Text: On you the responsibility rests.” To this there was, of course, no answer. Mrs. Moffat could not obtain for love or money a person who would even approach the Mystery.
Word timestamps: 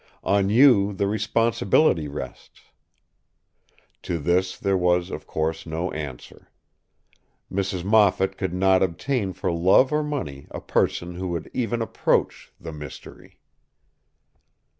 On 0.23 0.49
you 0.49 0.93
the 0.93 1.05
responsibility 1.05 2.07
rests.” 2.07 2.61
To 4.01 4.17
this 4.17 4.57
there 4.57 4.75
was, 4.75 5.11
of 5.11 5.27
course, 5.27 5.67
no 5.67 5.91
answer. 5.91 6.47
Mrs. 7.53 7.83
Moffat 7.83 8.35
could 8.35 8.51
not 8.55 8.81
obtain 8.81 9.31
for 9.31 9.51
love 9.51 9.91
or 9.93 10.01
money 10.01 10.47
a 10.49 10.59
person 10.59 11.13
who 11.17 11.27
would 11.27 11.51
even 11.53 11.83
approach 11.83 12.51
the 12.59 12.71
Mystery. 12.73 13.41